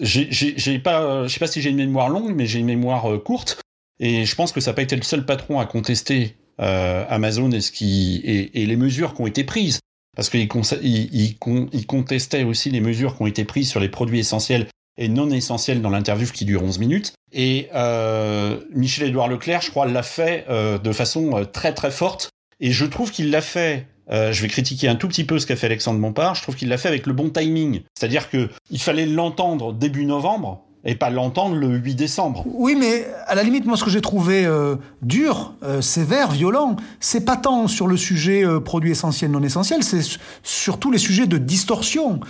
[0.00, 3.60] j'ai pas, sais pas si j'ai une mémoire longue, mais j'ai une mémoire courte.
[3.98, 7.50] Et je pense que ça n'a pas été le seul patron à contester euh, Amazon
[7.50, 9.80] et, et, les mesures qui ont été prises.
[10.16, 10.48] Parce qu'il
[10.82, 14.66] il, contestait aussi les mesures qui ont été prises sur les produits essentiels
[14.96, 17.12] et non essentiels dans l'interview qui dure 11 minutes.
[17.32, 22.30] Et euh, Michel-Édouard Leclerc, je crois, l'a fait euh, de façon euh, très très forte.
[22.60, 25.46] Et je trouve qu'il l'a fait euh, je vais critiquer un tout petit peu ce
[25.46, 26.34] qu'a fait Alexandre Bompard.
[26.34, 27.82] Je trouve qu'il l'a fait avec le bon timing.
[27.94, 32.44] C'est-à-dire que il fallait l'entendre début novembre et pas l'entendre le 8 décembre.
[32.46, 36.76] Oui, mais à la limite, moi, ce que j'ai trouvé euh, dur, euh, sévère, violent,
[37.00, 40.00] c'est pas tant sur le sujet euh, produit essentiel, non essentiel, c'est
[40.44, 42.20] surtout les sujets de distorsion.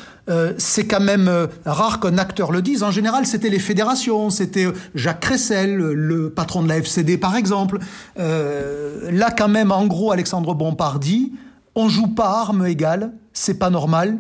[0.57, 1.31] c'est quand même
[1.65, 2.83] rare qu'un acteur le dise.
[2.83, 7.79] En général, c'était les fédérations, c'était Jacques Cressel, le patron de la FCD, par exemple.
[8.17, 11.33] là, quand même, en gros, Alexandre Bompard dit,
[11.77, 14.19] on joue pas armes égales, c'est pas normal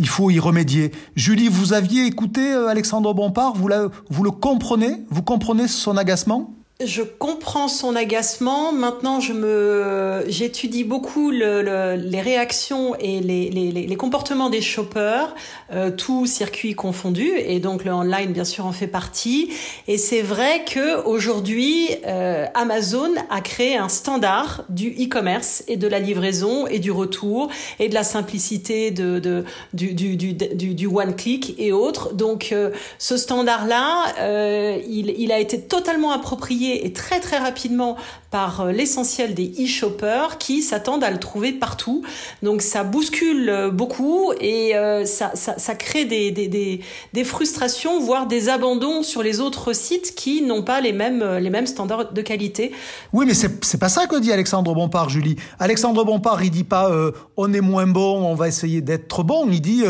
[0.00, 0.92] il faut y remédier.
[1.14, 6.54] Julie, vous aviez écouté euh, Alexandre Bompard, vous le comprenez Vous comprenez son agacement?
[6.82, 8.72] Je comprends son agacement.
[8.72, 15.34] Maintenant, je me, j'étudie beaucoup le, les réactions et les, les, les, comportements des shoppers,
[15.72, 19.52] euh, tout circuit confondu, et donc le online bien sûr en fait partie.
[19.88, 25.86] Et c'est vrai que aujourd'hui, euh, Amazon a créé un standard du e-commerce et de
[25.86, 30.74] la livraison et du retour et de la simplicité de, de du, du, du, du,
[30.74, 32.14] du one click et autres.
[32.14, 37.96] Donc, euh, ce standard-là, euh, il, il a été totalement approprié et très très rapidement
[38.30, 42.04] par euh, l'essentiel des e-shoppers qui s'attendent à le trouver partout.
[42.42, 46.80] Donc ça bouscule euh, beaucoup et euh, ça, ça, crée des, des,
[47.12, 51.50] des, frustrations, voire des abandons sur les autres sites qui n'ont pas les mêmes, les
[51.50, 52.72] mêmes standards de qualité.
[53.12, 55.36] Oui, mais c'est, pas ça que dit Alexandre Bompard, Julie.
[55.58, 56.90] Alexandre Bompard, il dit pas
[57.36, 59.46] on est moins bon, on va essayer d'être bon.
[59.50, 59.84] Il dit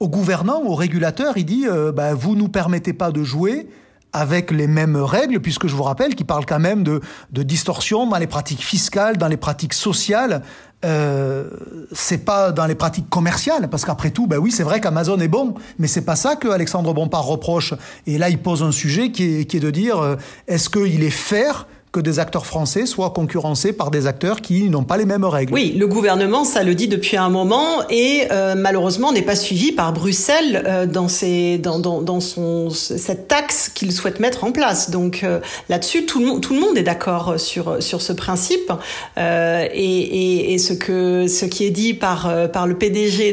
[0.00, 3.66] au gouvernant, au régulateur, il dit bah, vous nous permettez pas de jouer
[4.16, 7.02] avec les mêmes règles, puisque je vous rappelle qu'il parle quand même de,
[7.32, 10.42] de distorsion dans les pratiques fiscales, dans les pratiques sociales.
[10.86, 11.50] Euh,
[11.92, 15.28] c'est pas dans les pratiques commerciales, parce qu'après tout, ben oui, c'est vrai qu'Amazon est
[15.28, 17.74] bon, mais c'est pas ça que Alexandre Bompard reproche.
[18.06, 20.16] Et là, il pose un sujet qui est, qui est de dire euh,
[20.48, 21.66] est-ce qu'il est fair
[21.96, 25.54] que des acteurs français soient concurrencés par des acteurs qui n'ont pas les mêmes règles.
[25.54, 29.72] Oui, le gouvernement, ça le dit depuis un moment, et euh, malheureusement n'est pas suivi
[29.72, 34.52] par Bruxelles euh, dans, ses, dans, dans, dans son, cette taxe qu'il souhaite mettre en
[34.52, 34.90] place.
[34.90, 38.70] Donc euh, là-dessus, tout le monde, tout le monde est d'accord sur, sur ce principe,
[39.16, 39.22] et,
[39.72, 43.32] et, et, ce, que, ce qui est dit par, par le PDG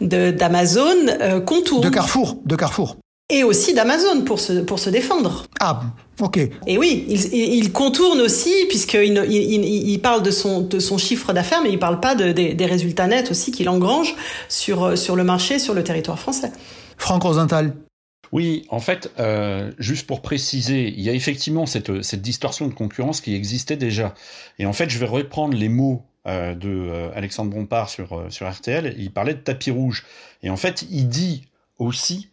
[0.00, 1.82] de, d'Amazon de, contourne.
[1.82, 2.96] De Carrefour, de Carrefour.
[3.30, 5.46] Et aussi d'Amazon pour se, pour se défendre.
[5.60, 5.82] Ah,
[6.20, 6.38] ok.
[6.66, 11.34] Et oui, il, il contourne aussi, puisqu'il il, il, parle de son, de son chiffre
[11.34, 14.14] d'affaires, mais il parle pas de, des résultats nets aussi qu'il engrange
[14.48, 16.52] sur, sur le marché, sur le territoire français.
[16.96, 17.74] Franck Rosenthal.
[18.32, 22.74] Oui, en fait, euh, juste pour préciser, il y a effectivement cette, cette distorsion de
[22.74, 24.14] concurrence qui existait déjà.
[24.58, 28.28] Et en fait, je vais reprendre les mots euh, de euh, Alexandre Bompard sur, euh,
[28.28, 28.94] sur RTL.
[28.98, 30.04] Il parlait de tapis rouge.
[30.42, 31.44] Et en fait, il dit
[31.78, 32.28] aussi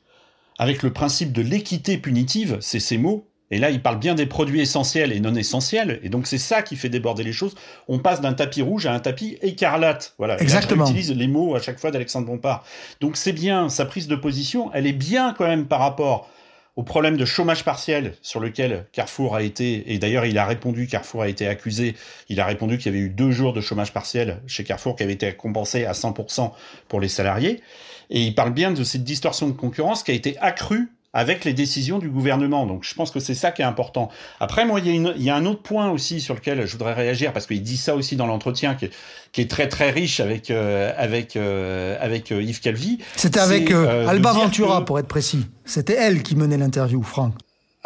[0.58, 4.26] avec le principe de l'équité punitive, c'est ces mots, et là il parle bien des
[4.26, 7.56] produits essentiels et non essentiels, et donc c'est ça qui fait déborder les choses.
[7.88, 10.16] On passe d'un tapis rouge à un tapis écarlate.
[10.18, 10.42] Voilà.
[10.42, 10.86] Exactement.
[10.86, 12.66] On utilise les mots à chaque fois d'Alexandre Bompard.
[13.02, 16.30] Donc c'est bien, sa prise de position, elle est bien quand même par rapport
[16.76, 20.88] au problème de chômage partiel sur lequel Carrefour a été, et d'ailleurs il a répondu,
[20.88, 21.96] Carrefour a été accusé,
[22.28, 25.04] il a répondu qu'il y avait eu deux jours de chômage partiel chez Carrefour qui
[25.04, 26.52] avait été compensé à 100%
[26.88, 27.62] pour les salariés.
[28.10, 31.54] Et il parle bien de cette distorsion de concurrence qui a été accrue avec les
[31.54, 32.68] décisions du gouvernement.
[32.68, 34.10] Donc je pense que c'est ça qui est important.
[34.42, 36.68] Après, moi, il y, a une, il y a un autre point aussi sur lequel
[36.68, 38.90] je voudrais réagir, parce qu'il dit ça aussi dans l'entretien, qui,
[39.32, 43.00] qui, est très très riche avec, euh, avec, euh, avec euh, Yves Calvi.
[43.16, 45.46] C'était avec Alba Ventura, pour être précis.
[45.64, 47.34] C'était elle qui menait l'interview, Franck.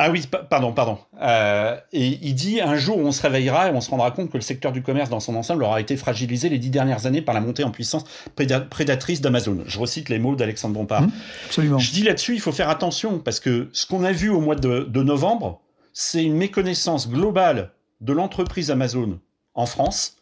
[0.02, 0.98] Ah oui, pardon, pardon.
[1.22, 4.38] Euh, et il dit un jour on se réveillera et on se rendra compte que
[4.38, 7.36] le secteur du commerce dans son ensemble aura été fragilisé les dix dernières années par
[7.36, 8.06] la montée en puissance
[8.70, 9.58] prédatrice d'Amazon.
[9.66, 11.02] Je recite les mots d'Alexandre Bompard.
[11.02, 11.12] Mmh,
[11.48, 11.80] absolument.
[11.80, 14.56] Je dis là-dessus, il faut faire attention parce que ce qu'on a vu au mois
[14.56, 15.60] de, de novembre,
[15.92, 19.20] c'est une méconnaissance globale de l'entreprise Amazon
[19.54, 20.16] en France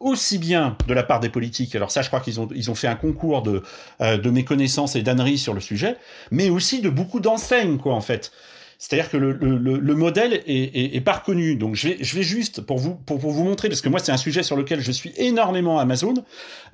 [0.00, 2.74] aussi bien de la part des politiques, alors ça je crois qu'ils ont, ils ont
[2.74, 3.62] fait un concours de,
[4.00, 5.96] euh, de méconnaissance et d'ânerie sur le sujet,
[6.30, 8.30] mais aussi de beaucoup d'enseignes, quoi, en fait.
[8.78, 11.56] C'est-à-dire que le, le, le, modèle est, est, est, pas reconnu.
[11.56, 13.98] Donc je vais, je vais juste pour vous, pour, pour vous montrer, parce que moi
[13.98, 16.14] c'est un sujet sur lequel je suis énormément Amazon,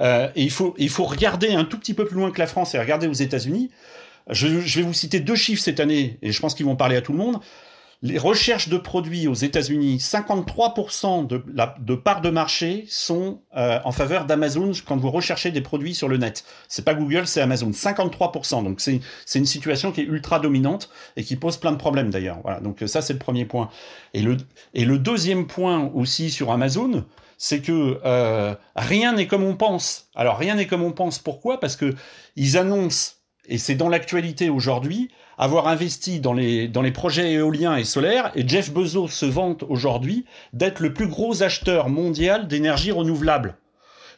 [0.01, 2.47] euh, et il faut, il faut regarder un tout petit peu plus loin que la
[2.47, 3.71] France et regarder aux États-Unis.
[4.31, 6.97] Je, je vais vous citer deux chiffres cette année, et je pense qu'ils vont parler
[6.97, 7.41] à tout le monde
[8.05, 13.79] les recherches de produits aux États-Unis, 53% de, la, de parts de marché sont euh,
[13.83, 16.45] en faveur d'Amazon quand vous recherchez des produits sur le net.
[16.69, 17.71] C'est pas Google, c'est Amazon.
[17.71, 18.63] 53%.
[18.63, 19.01] Donc c'est
[19.39, 22.41] une situation qui est ultra dominante et qui pose plein de problèmes d'ailleurs.
[22.43, 22.61] Voilà.
[22.61, 23.71] Donc ça c'est le premier point.
[24.13, 24.37] Et le
[24.75, 27.07] et le deuxième point aussi sur Amazon,
[27.39, 30.11] c'est que euh, rien n'est comme on pense.
[30.15, 31.19] Alors rien n'est comme on pense.
[31.19, 31.59] Pourquoi?
[31.59, 31.95] Parce que
[32.37, 33.13] ils annoncent
[33.49, 38.73] et c'est dans l'actualité aujourd'hui avoir investi dans les, projets éoliens et solaires, et Jeff
[38.73, 43.57] Bezos se vante aujourd'hui d'être le plus gros acheteur mondial d'énergie renouvelable.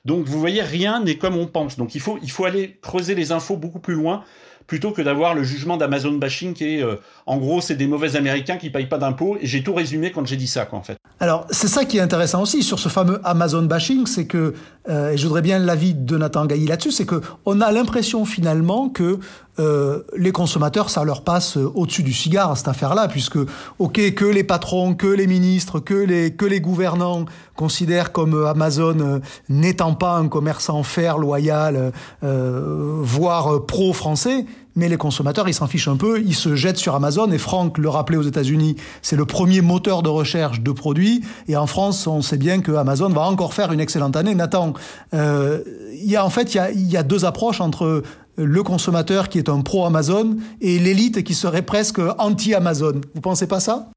[0.05, 1.77] Donc vous voyez, rien n'est comme on pense.
[1.77, 4.25] Donc il faut aller creuser les infos beaucoup plus loin
[4.67, 8.17] plutôt que d'avoir le jugement d'Amazon bashing qui est, euh, en gros, c'est des mauvais
[8.17, 9.37] Américains qui payent pas d'impôts.
[9.41, 10.97] Et j'ai tout résumé quand j'ai dit ça, quoi, en fait.
[11.21, 14.55] Alors, c'est ça qui est intéressant aussi sur ce fameux Amazon bashing, c'est que,
[14.89, 18.25] euh, et je voudrais bien l'avis de Nathan Gailly là-dessus, c'est que on a l'impression
[18.25, 19.19] finalement que
[19.59, 23.39] euh, les consommateurs, ça leur passe euh, au-dessus du cigare cette affaire-là, puisque
[23.79, 27.25] ok que les patrons, que les ministres, que les que les gouvernants
[27.57, 31.93] considèrent comme Amazon n'étant pas un commerçant fair, loyal,
[32.23, 37.31] voire pro-français, mais les consommateurs, ils s'en fichent un peu, ils se jettent sur Amazon,
[37.33, 41.57] et Franck le rappelait aux États-Unis, c'est le premier moteur de recherche de produits, et
[41.57, 44.35] en France, on sait bien que Amazon va encore faire une excellente année.
[44.35, 44.75] Nathan,
[45.15, 48.03] euh, y a en fait, il y a, y a deux approches entre
[48.37, 53.01] le consommateur qui est un pro Amazon et l'élite qui serait presque anti-Amazon.
[53.15, 53.89] Vous pensez pas ça?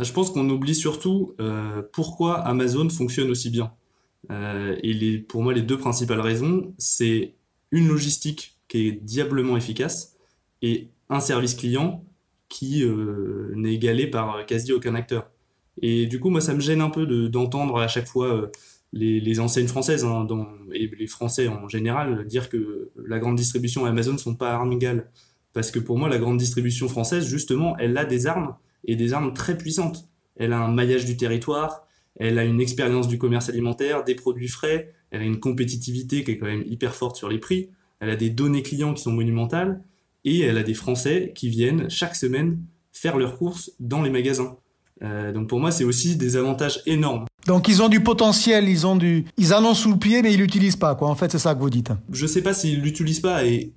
[0.00, 3.72] Je pense qu'on oublie surtout euh, pourquoi Amazon fonctionne aussi bien.
[4.30, 7.34] Euh, et pour moi, les deux principales raisons, c'est
[7.70, 10.16] une logistique qui est diablement efficace
[10.62, 12.04] et un service client
[12.48, 15.30] qui euh, n'est égalé par quasi aucun acteur.
[15.80, 18.50] Et du coup, moi, ça me gêne un peu d'entendre à chaque fois
[18.92, 20.26] les, les, enseignes françaises hein,
[20.72, 24.52] et les Français en général dire que la grande distribution et Amazon ne sont pas
[24.52, 25.10] armes égales.
[25.52, 28.56] Parce que pour moi, la grande distribution française, justement, elle a des armes
[28.86, 30.08] et des armes très puissantes.
[30.36, 31.86] Elle a un maillage du territoire,
[32.18, 36.32] elle a une expérience du commerce alimentaire, des produits frais, elle a une compétitivité qui
[36.32, 37.70] est quand même hyper forte sur les prix,
[38.00, 39.82] elle a des données clients qui sont monumentales,
[40.24, 42.58] et elle a des Français qui viennent chaque semaine
[42.92, 44.56] faire leurs courses dans les magasins.
[45.02, 47.26] Euh, donc pour moi, c'est aussi des avantages énormes.
[47.46, 50.32] Donc ils ont du potentiel, ils ont du, ils en ont sous le pied, mais
[50.32, 51.08] ils l'utilisent pas, quoi.
[51.08, 51.92] En fait, c'est ça que vous dites.
[52.10, 53.72] Je sais pas s'ils l'utilisent pas et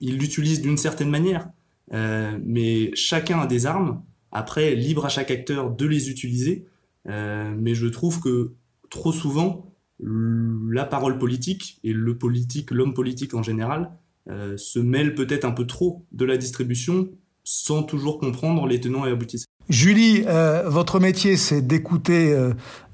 [0.00, 1.48] ils l'utilisent d'une certaine manière,
[1.92, 4.02] euh, mais chacun a des armes.
[4.32, 6.66] Après, libre à chaque acteur de les utiliser.
[7.08, 8.52] Euh, mais je trouve que
[8.90, 13.90] trop souvent, la parole politique et le politique, l'homme politique en général,
[14.28, 17.08] euh, se mêle peut-être un peu trop de la distribution
[17.42, 19.46] sans toujours comprendre les tenants et aboutissants.
[19.68, 22.36] Julie, euh, votre métier, c'est d'écouter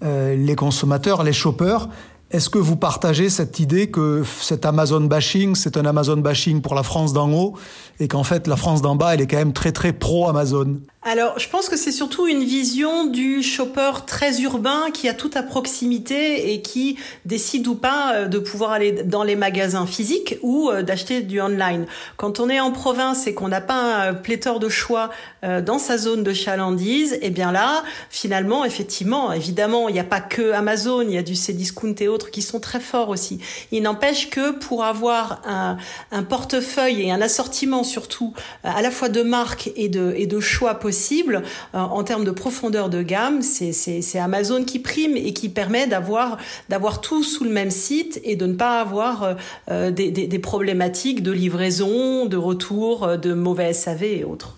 [0.03, 1.89] les consommateurs, les shoppers.
[2.33, 6.75] Est-ce que vous partagez cette idée que cet Amazon bashing, c'est un Amazon bashing pour
[6.75, 7.55] la France d'en haut
[8.01, 10.81] et qu'en fait la France d'en bas, elle est quand même très très pro Amazon
[11.09, 15.31] alors, je pense que c'est surtout une vision du shopper très urbain qui a tout
[15.35, 20.37] à proximité et qui décide ou pas euh, de pouvoir aller dans les magasins physiques
[20.43, 21.87] ou euh, d'acheter du online.
[22.17, 25.11] Quand on est en province et qu'on n'a pas un pléthore de choix
[25.45, 30.05] euh, dans sa zone de chalandise, eh bien là, finalement, effectivement, évidemment, il n'y a
[30.05, 33.39] pas que Amazon, il y a du Cdiscount et autres qui sont très forts aussi.
[33.71, 35.77] Il n'empêche que pour avoir un,
[36.25, 41.41] portefeuille et un assortiment surtout à la fois de marques et de choix possibles, euh,
[41.79, 47.23] en termes de profondeur de gamme, c'est Amazon qui prime et qui permet d'avoir tout
[47.23, 49.35] sous le même site et de ne pas avoir euh,
[49.71, 54.57] euh, des, des, des problématiques de livraison, de retour, de mauvais SAV et autres.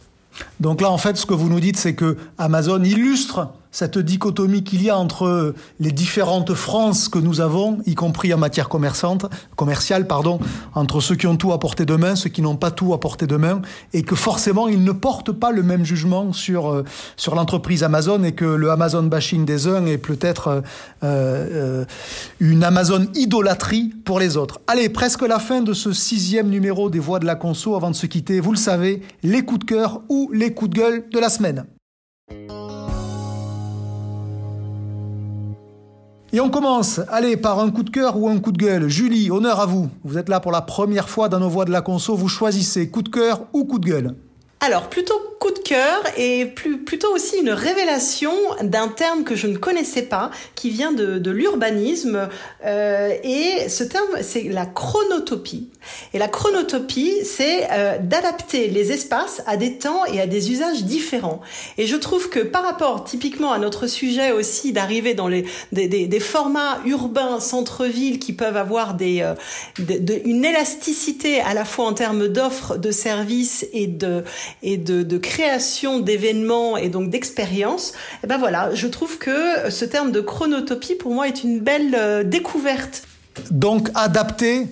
[0.60, 4.64] Donc là, en fait, ce que vous nous dites, c'est que Amazon illustre cette dichotomie
[4.64, 10.06] qu'il y a entre les différentes France que nous avons, y compris en matière commerciale,
[10.06, 10.38] pardon,
[10.74, 13.00] entre ceux qui ont tout à portée de main, ceux qui n'ont pas tout à
[13.00, 16.84] portée de main, et que forcément ils ne portent pas le même jugement sur euh,
[17.16, 20.62] sur l'entreprise Amazon, et que le Amazon bashing des uns est peut-être euh,
[21.02, 21.84] euh,
[22.40, 24.60] une Amazon idolâtrie pour les autres.
[24.66, 27.76] Allez, presque la fin de ce sixième numéro des Voix de la Conso.
[27.76, 30.76] Avant de se quitter, vous le savez, les coups de cœur ou les coups de
[30.76, 31.64] gueule de la semaine.
[36.38, 38.86] Et on commence, allez, par un coup de cœur ou un coup de gueule.
[38.86, 39.90] Julie, honneur à vous.
[40.04, 42.14] Vous êtes là pour la première fois dans nos voix de la conso.
[42.14, 44.14] Vous choisissez coup de cœur ou coup de gueule?
[44.60, 49.46] Alors, plutôt coup de cœur et plus, plutôt aussi une révélation d'un terme que je
[49.46, 52.28] ne connaissais pas, qui vient de, de l'urbanisme.
[52.64, 55.68] Euh, et ce terme, c'est la chronotopie.
[56.12, 60.82] Et la chronotopie, c'est euh, d'adapter les espaces à des temps et à des usages
[60.82, 61.40] différents.
[61.76, 65.86] Et je trouve que par rapport typiquement à notre sujet aussi d'arriver dans les, des,
[65.88, 69.34] des, formats urbains, centre-ville, qui peuvent avoir des, euh,
[70.24, 74.24] une élasticité à la fois en termes d'offres, de services et de
[74.62, 79.70] et de, de création d'événements et donc d'expériences, et eh ben voilà, je trouve que
[79.70, 83.04] ce terme de chronotopie pour moi est une belle euh, découverte.
[83.50, 84.66] Donc adapté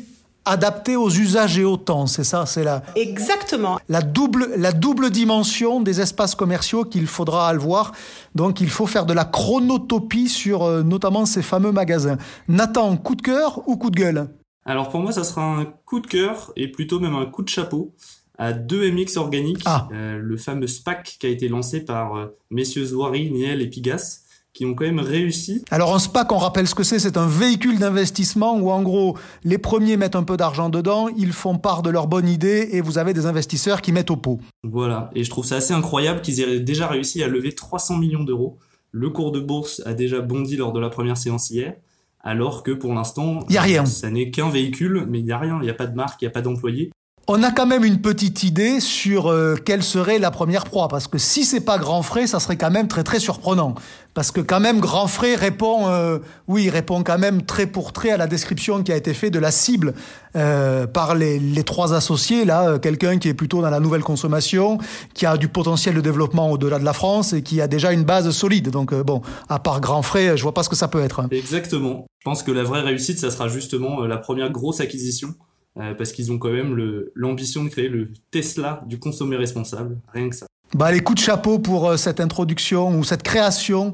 [0.46, 5.10] adapté aux usages et au temps, c'est ça, c'est la exactement la double la double
[5.10, 7.92] dimension des espaces commerciaux qu'il faudra voir.
[8.34, 12.16] Donc il faut faire de la chronotopie sur euh, notamment ces fameux magasins.
[12.48, 14.28] Nathan, coup de cœur ou coup de gueule?
[14.64, 17.48] Alors pour moi, ça sera un coup de cœur et plutôt même un coup de
[17.48, 17.92] chapeau
[18.38, 19.88] à 2MX organique, ah.
[19.92, 24.20] euh, le fameux SPAC qui a été lancé par euh, messieurs Zouari, Niel et Pigas,
[24.56, 25.62] qui ont quand même réussi.
[25.70, 29.18] Alors un SPAC, on rappelle ce que c'est, c'est un véhicule d'investissement où en gros
[29.44, 32.80] les premiers mettent un peu d'argent dedans, ils font part de leur bonne idée et
[32.80, 34.40] vous avez des investisseurs qui mettent au pot.
[34.64, 38.24] Voilà, et je trouve ça assez incroyable qu'ils aient déjà réussi à lever 300 millions
[38.24, 38.58] d'euros.
[38.92, 41.74] Le cours de bourse a déjà bondi lors de la première séance hier,
[42.20, 43.84] alors que pour l'instant, y a rien.
[43.84, 46.22] Ça n'est qu'un véhicule, mais il n'y a rien, il n'y a pas de marque,
[46.22, 46.90] il n'y a pas d'employés.
[47.28, 51.08] On a quand même une petite idée sur euh, quelle serait la première proie, parce
[51.08, 53.74] que si c'est pas Grand Frais, ça serait quand même très très surprenant.
[54.14, 58.10] Parce que quand même Grand Frais répond, euh, oui, répond quand même très pour trait
[58.10, 59.94] à la description qui a été faite de la cible
[60.36, 62.44] euh, par les, les, trois associés.
[62.44, 64.78] Là, quelqu'un qui est plutôt dans la nouvelle consommation,
[65.12, 68.04] qui a du potentiel de développement au-delà de la France et qui a déjà une
[68.04, 68.70] base solide.
[68.70, 71.26] Donc bon, à part Grand Frais, je vois pas ce que ça peut être.
[71.32, 72.06] Exactement.
[72.20, 75.34] Je pense que la vraie réussite, ça sera justement la première grosse acquisition
[75.78, 76.76] euh, parce qu'ils ont quand même
[77.14, 80.46] l'ambition de créer le Tesla du consommé responsable, rien que ça.
[80.74, 83.92] Bah, les coups de chapeau pour euh, cette introduction ou cette création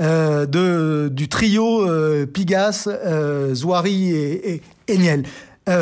[0.00, 5.24] euh, de, du trio euh, Pigas, euh, Zouari et, et, et Niel.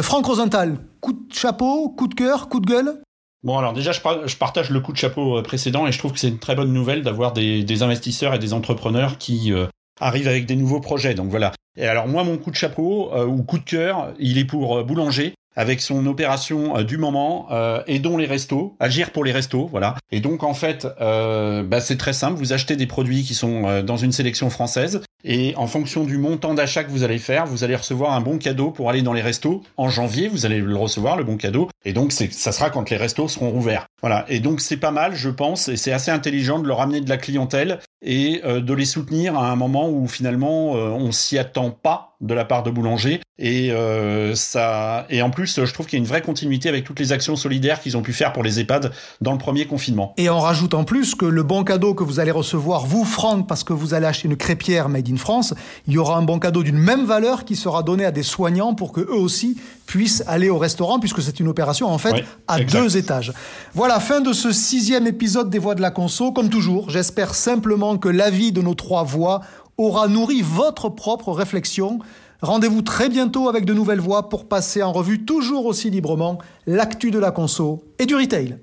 [0.02, 3.00] Franck Rosenthal, coup de chapeau, coup de cœur, coup de gueule?
[3.42, 6.18] Bon, alors déjà, je, je, partage le coup de chapeau précédent et je trouve que
[6.18, 9.66] c'est une très bonne nouvelle d'avoir des, des, investisseurs et des entrepreneurs qui euh,
[9.98, 11.14] arrivent avec des nouveaux projets.
[11.14, 11.52] Donc voilà.
[11.78, 14.84] Et alors moi, mon coup de chapeau euh, ou coup de cœur, il est pour
[14.84, 19.66] Boulanger avec son opération euh, du moment euh, aidons les restos, agir pour les restos,
[19.66, 19.96] voilà.
[20.12, 23.66] Et donc en fait, euh, bah, c'est très simple, vous achetez des produits qui sont
[23.66, 27.46] euh, dans une sélection française et en fonction du montant d'achat que vous allez faire,
[27.46, 30.60] vous allez recevoir un bon cadeau pour aller dans les restos en janvier, vous allez
[30.60, 33.86] le recevoir le bon cadeau et donc ça sera quand les restos seront rouverts.
[34.00, 34.24] Voilà.
[34.28, 37.08] Et donc c'est pas mal, je pense, et c'est assez intelligent de leur amener de
[37.08, 41.38] la clientèle et euh, de les soutenir à un moment où finalement euh, on s'y
[41.38, 45.86] attend pas de la part de Boulanger et euh, ça et en plus je trouve
[45.86, 48.32] qu'il y a une vraie continuité avec toutes les actions solidaires qu'ils ont pu faire
[48.32, 50.14] pour les EHPAD dans le premier confinement.
[50.16, 53.46] Et on rajoute en plus que le bon cadeau que vous allez recevoir vous Franck
[53.46, 55.54] parce que vous allez acheter une crêpière made in France,
[55.86, 58.74] il y aura un bon cadeau d'une même valeur qui sera donné à des soignants
[58.74, 59.56] pour que eux aussi
[59.86, 62.80] puissent aller au restaurant puisque c'est une opération en fait oui, à exact.
[62.80, 63.32] deux étages.
[63.74, 66.32] Voilà fin de ce sixième épisode des Voix de la Conso.
[66.32, 69.40] Comme toujours, j'espère simplement que l'avis de nos trois voix
[69.78, 71.98] aura nourri votre propre réflexion.
[72.42, 77.10] Rendez-vous très bientôt avec de nouvelles voix pour passer en revue toujours aussi librement l'actu
[77.10, 78.58] de la conso et du retail.